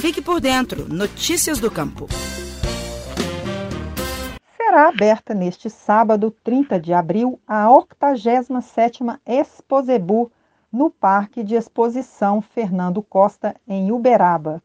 Fique 0.00 0.22
por 0.22 0.40
dentro. 0.40 0.88
Notícias 0.88 1.58
do 1.58 1.70
Campo. 1.70 2.06
Será 4.56 4.88
aberta 4.88 5.34
neste 5.34 5.68
sábado, 5.68 6.34
30 6.42 6.80
de 6.80 6.94
abril, 6.94 7.38
a 7.46 7.66
87ª 7.66 9.20
Exposebu 9.26 10.32
no 10.72 10.90
Parque 10.90 11.44
de 11.44 11.54
Exposição 11.54 12.40
Fernando 12.40 13.02
Costa, 13.02 13.54
em 13.68 13.92
Uberaba. 13.92 14.62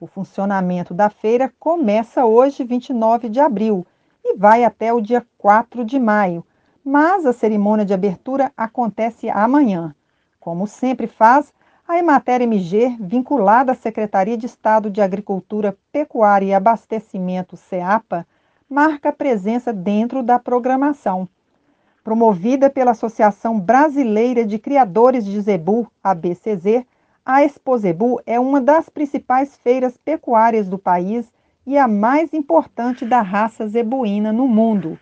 O 0.00 0.06
funcionamento 0.06 0.94
da 0.94 1.10
feira 1.10 1.52
começa 1.58 2.24
hoje, 2.24 2.64
29 2.64 3.28
de 3.28 3.40
abril, 3.40 3.86
e 4.24 4.38
vai 4.38 4.64
até 4.64 4.90
o 4.90 5.02
dia 5.02 5.26
4 5.36 5.84
de 5.84 5.98
maio, 5.98 6.42
mas 6.82 7.26
a 7.26 7.34
cerimônia 7.34 7.84
de 7.84 7.92
abertura 7.92 8.50
acontece 8.56 9.28
amanhã. 9.28 9.94
Como 10.40 10.66
sempre 10.66 11.06
faz, 11.06 11.52
a 11.88 11.96
Emater 11.96 12.42
MG, 12.42 12.98
vinculada 13.00 13.72
à 13.72 13.74
Secretaria 13.74 14.36
de 14.36 14.44
Estado 14.44 14.90
de 14.90 15.00
Agricultura, 15.00 15.74
Pecuária 15.90 16.44
e 16.44 16.52
Abastecimento, 16.52 17.56
SEAPA, 17.56 18.26
marca 18.68 19.10
presença 19.10 19.72
dentro 19.72 20.22
da 20.22 20.38
programação. 20.38 21.26
Promovida 22.04 22.68
pela 22.68 22.90
Associação 22.90 23.58
Brasileira 23.58 24.44
de 24.44 24.58
Criadores 24.58 25.24
de 25.24 25.40
Zebu, 25.40 25.90
ABCZ, 26.04 26.84
a 27.24 27.42
Expozebu 27.42 28.20
é 28.26 28.38
uma 28.38 28.60
das 28.60 28.90
principais 28.90 29.56
feiras 29.56 29.96
pecuárias 29.96 30.68
do 30.68 30.78
país 30.78 31.32
e 31.66 31.78
a 31.78 31.88
mais 31.88 32.34
importante 32.34 33.06
da 33.06 33.22
raça 33.22 33.66
zebuína 33.66 34.30
no 34.30 34.46
mundo. 34.46 34.98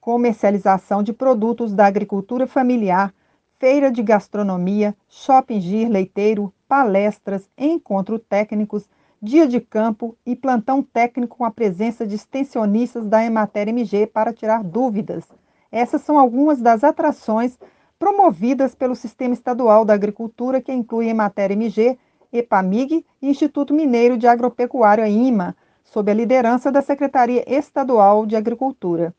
Comercialização 0.00 1.02
de 1.02 1.12
produtos 1.12 1.74
da 1.74 1.84
agricultura 1.84 2.46
familiar, 2.46 3.12
feira 3.58 3.90
de 3.90 4.02
gastronomia, 4.02 4.94
shopping 5.08 5.60
gir 5.60 5.88
leiteiro, 5.88 6.52
palestras, 6.68 7.48
encontro 7.56 8.18
técnicos, 8.18 8.88
dia 9.20 9.46
de 9.46 9.60
campo 9.60 10.16
e 10.26 10.36
plantão 10.36 10.82
técnico 10.82 11.38
com 11.38 11.44
a 11.44 11.50
presença 11.50 12.06
de 12.06 12.14
extensionistas 12.14 13.06
da 13.06 13.24
Emater 13.24 13.68
MG 13.68 14.06
para 14.06 14.32
tirar 14.32 14.62
dúvidas. 14.62 15.24
Essas 15.72 16.02
são 16.02 16.18
algumas 16.18 16.60
das 16.60 16.84
atrações 16.84 17.58
promovidas 17.98 18.74
pelo 18.74 18.94
Sistema 18.94 19.32
Estadual 19.32 19.84
da 19.84 19.94
Agricultura, 19.94 20.60
que 20.60 20.72
inclui 20.72 21.08
Emater 21.08 21.50
MG, 21.52 21.98
EPAMIG 22.32 23.06
e 23.22 23.30
Instituto 23.30 23.72
Mineiro 23.72 24.18
de 24.18 24.26
Agropecuária 24.26 25.08
IMA, 25.08 25.56
sob 25.82 26.10
a 26.10 26.14
liderança 26.14 26.70
da 26.70 26.82
Secretaria 26.82 27.42
Estadual 27.46 28.26
de 28.26 28.36
Agricultura. 28.36 29.14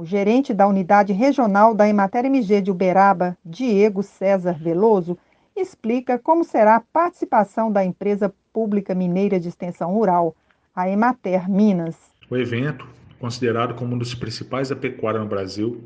O 0.00 0.04
gerente 0.06 0.54
da 0.54 0.66
unidade 0.66 1.12
regional 1.12 1.74
da 1.74 1.86
Emater 1.86 2.24
MG 2.24 2.62
de 2.62 2.70
Uberaba, 2.70 3.36
Diego 3.44 4.02
César 4.02 4.54
Veloso, 4.54 5.18
explica 5.54 6.18
como 6.18 6.42
será 6.42 6.76
a 6.76 6.80
participação 6.80 7.70
da 7.70 7.84
empresa 7.84 8.32
pública 8.50 8.94
mineira 8.94 9.38
de 9.38 9.50
extensão 9.50 9.92
rural, 9.92 10.34
a 10.74 10.88
Emater 10.88 11.50
Minas. 11.50 11.96
O 12.30 12.36
evento, 12.38 12.88
considerado 13.18 13.74
como 13.74 13.94
um 13.94 13.98
dos 13.98 14.14
principais 14.14 14.70
da 14.70 14.74
pecuária 14.74 15.20
no 15.20 15.26
Brasil, 15.26 15.84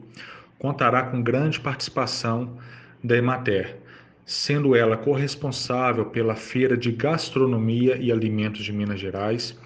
contará 0.61 1.03
com 1.03 1.20
grande 1.20 1.59
participação 1.59 2.57
da 3.03 3.17
Emater, 3.17 3.79
sendo 4.25 4.77
ela 4.77 4.97
corresponsável 4.97 6.05
pela 6.07 6.37
Feira 6.37 6.77
de 6.77 6.92
Gastronomia 6.92 7.97
e 7.97 8.12
Alimentos 8.12 8.65
de 8.65 8.73
Minas 8.73 9.01
Gerais 9.01 9.59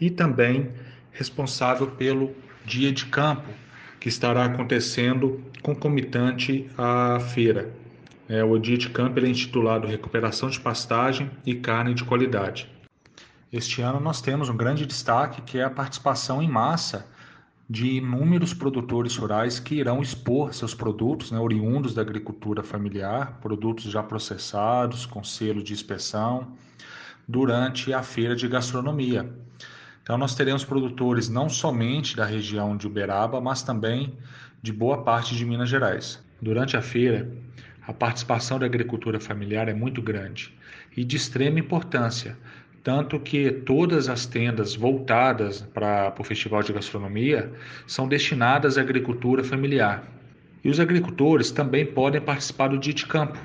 e 0.00 0.10
também 0.10 0.70
responsável 1.10 1.88
pelo 1.88 2.30
Dia 2.64 2.92
de 2.92 3.06
Campo, 3.06 3.48
que 4.00 4.08
estará 4.08 4.46
acontecendo 4.46 5.44
concomitante 5.62 6.68
à 6.76 7.20
feira. 7.20 7.70
É, 8.26 8.42
o 8.42 8.58
de 8.58 8.88
Campo 8.88 9.20
é 9.20 9.28
intitulado 9.28 9.86
Recuperação 9.86 10.48
de 10.48 10.58
Pastagem 10.58 11.30
e 11.44 11.54
Carne 11.54 11.92
de 11.92 12.04
Qualidade. 12.04 12.66
Este 13.52 13.82
ano 13.82 14.00
nós 14.00 14.22
temos 14.22 14.48
um 14.48 14.56
grande 14.56 14.86
destaque 14.86 15.42
que 15.42 15.58
é 15.58 15.64
a 15.64 15.70
participação 15.70 16.42
em 16.42 16.48
massa 16.48 17.06
de 17.68 17.88
inúmeros 17.98 18.54
produtores 18.54 19.16
rurais 19.16 19.60
que 19.60 19.74
irão 19.74 20.00
expor 20.00 20.54
seus 20.54 20.74
produtos, 20.74 21.30
né, 21.30 21.38
oriundos 21.38 21.92
da 21.92 22.02
agricultura 22.02 22.62
familiar, 22.62 23.38
produtos 23.40 23.84
já 23.84 24.02
processados, 24.02 25.04
com 25.04 25.22
selo 25.22 25.62
de 25.62 25.72
inspeção, 25.72 26.52
durante 27.28 27.92
a 27.92 28.02
feira 28.02 28.34
de 28.34 28.48
gastronomia. 28.48 29.28
Então, 30.10 30.18
nós 30.18 30.34
teremos 30.34 30.64
produtores 30.64 31.28
não 31.28 31.48
somente 31.48 32.16
da 32.16 32.24
região 32.24 32.76
de 32.76 32.84
Uberaba, 32.84 33.40
mas 33.40 33.62
também 33.62 34.18
de 34.60 34.72
boa 34.72 35.04
parte 35.04 35.36
de 35.36 35.44
Minas 35.44 35.68
Gerais. 35.68 36.20
Durante 36.42 36.76
a 36.76 36.82
feira, 36.82 37.30
a 37.86 37.92
participação 37.92 38.58
da 38.58 38.66
agricultura 38.66 39.20
familiar 39.20 39.68
é 39.68 39.72
muito 39.72 40.02
grande 40.02 40.52
e 40.96 41.04
de 41.04 41.16
extrema 41.16 41.60
importância, 41.60 42.36
tanto 42.82 43.20
que 43.20 43.52
todas 43.52 44.08
as 44.08 44.26
tendas 44.26 44.74
voltadas 44.74 45.60
para 45.72 46.12
o 46.18 46.24
Festival 46.24 46.64
de 46.64 46.72
Gastronomia 46.72 47.48
são 47.86 48.08
destinadas 48.08 48.78
à 48.78 48.80
agricultura 48.80 49.44
familiar. 49.44 50.02
E 50.64 50.70
os 50.70 50.80
agricultores 50.80 51.52
também 51.52 51.86
podem 51.86 52.20
participar 52.20 52.66
do 52.66 52.78
dia 52.78 52.94
de 52.94 53.06
campo, 53.06 53.38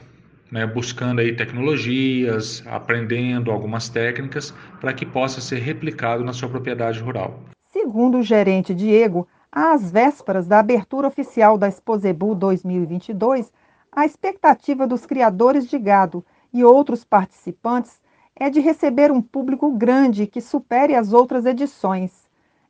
né, 0.51 0.65
buscando 0.65 1.19
aí 1.19 1.35
tecnologias, 1.35 2.63
aprendendo 2.67 3.51
algumas 3.51 3.89
técnicas 3.89 4.53
para 4.79 4.93
que 4.93 5.05
possa 5.05 5.41
ser 5.41 5.59
replicado 5.59 6.23
na 6.23 6.33
sua 6.33 6.49
propriedade 6.49 6.99
rural. 6.99 7.39
Segundo 7.71 8.19
o 8.19 8.23
gerente 8.23 8.73
Diego, 8.73 9.27
às 9.51 9.91
vésperas 9.91 10.47
da 10.47 10.59
abertura 10.59 11.07
oficial 11.07 11.57
da 11.57 11.67
Exposebu 11.67 12.35
2022, 12.35 13.51
a 13.91 14.05
expectativa 14.05 14.85
dos 14.85 15.05
criadores 15.05 15.69
de 15.69 15.79
gado 15.79 16.25
e 16.53 16.63
outros 16.63 17.03
participantes 17.03 18.01
é 18.35 18.49
de 18.49 18.59
receber 18.59 19.11
um 19.11 19.21
público 19.21 19.71
grande 19.71 20.27
que 20.27 20.41
supere 20.41 20.93
as 20.95 21.13
outras 21.13 21.45
edições. 21.45 22.11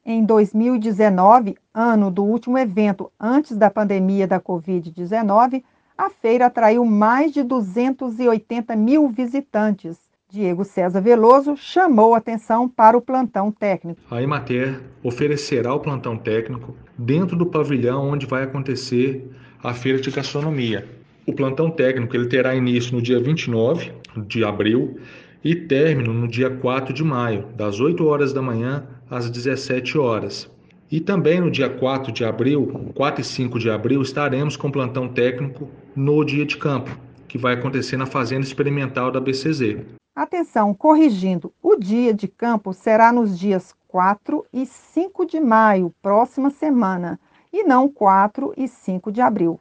Em 0.06 0.24
2019, 0.24 1.58
ano 1.74 2.12
do 2.12 2.24
último 2.24 2.60
evento 2.60 3.12
antes 3.20 3.58
da 3.58 3.72
pandemia 3.72 4.28
da 4.28 4.40
Covid-19, 4.40 5.64
a 5.98 6.10
feira 6.10 6.48
atraiu 6.48 6.84
mais 6.86 7.32
de 7.32 7.44
280 7.44 8.76
mil 8.76 9.10
visitantes. 9.10 9.98
Diego 10.30 10.66
César 10.66 11.00
Veloso 11.00 11.56
chamou 11.56 12.14
atenção 12.14 12.68
para 12.68 12.98
o 12.98 13.02
plantão 13.02 13.52
técnico. 13.52 14.02
A 14.12 14.22
Emater 14.22 14.82
oferecerá 15.02 15.74
o 15.74 15.80
plantão 15.80 16.18
técnico 16.18 16.76
dentro 16.98 17.38
do 17.38 17.46
pavilhão 17.46 18.10
onde 18.10 18.26
vai 18.26 18.44
acontecer 18.44 19.32
a 19.64 19.74
feira 19.74 20.00
de 20.00 20.12
gastronomia. 20.12 20.88
O 21.26 21.34
plantão 21.34 21.72
técnico 21.72 22.16
ele 22.16 22.28
terá 22.28 22.54
início 22.54 22.94
no 22.94 23.02
dia 23.02 23.20
29 23.20 23.94
de 24.28 24.44
abril 24.44 25.00
e 25.44 25.56
término 25.56 26.14
no 26.14 26.28
dia 26.28 26.50
4 26.50 26.94
de 26.94 27.04
maio, 27.04 27.46
das 27.56 27.80
8 27.80 28.06
horas 28.06 28.34
da 28.34 28.42
manhã 28.42 28.86
às 29.10 29.30
17 29.30 29.98
horas. 29.98 30.52
E 30.96 31.02
também 31.02 31.42
no 31.42 31.52
dia 31.52 31.70
4 31.70 32.10
de 32.10 32.24
abril, 32.24 32.90
4 32.96 33.20
e 33.20 33.24
5 33.26 33.60
de 33.60 33.70
abril, 33.70 34.02
estaremos 34.02 34.56
com 34.56 34.72
plantão 34.72 35.10
técnico 35.10 35.68
no 35.94 36.24
dia 36.24 36.46
de 36.46 36.56
campo, 36.56 36.90
que 37.28 37.38
vai 37.38 37.54
acontecer 37.54 37.98
na 37.98 38.06
Fazenda 38.06 38.46
Experimental 38.46 39.12
da 39.12 39.20
BCZ. 39.20 39.80
Atenção, 40.16 40.74
corrigindo, 40.74 41.52
o 41.62 41.76
dia 41.76 42.14
de 42.14 42.30
campo 42.30 42.72
será 42.72 43.12
nos 43.12 43.38
dias 43.38 43.76
4 43.90 44.46
e 44.54 44.66
5 44.66 45.26
de 45.26 45.38
maio, 45.38 45.94
próxima 46.02 46.50
semana, 46.50 47.20
e 47.52 47.66
não 47.66 47.90
4 47.90 48.54
e 48.56 48.66
5 48.66 49.12
de 49.12 49.20
abril. 49.20 49.60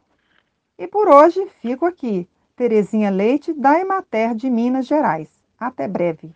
E 0.78 0.86
por 0.86 1.08
hoje 1.08 1.44
fico 1.60 1.84
aqui, 1.84 2.28
Terezinha 2.54 3.10
Leite, 3.10 3.52
da 3.52 3.80
Emater 3.80 4.36
de 4.36 4.48
Minas 4.48 4.86
Gerais. 4.86 5.30
Até 5.58 5.88
breve. 5.88 6.30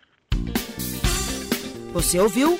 Você 1.93 2.19
ouviu 2.19 2.59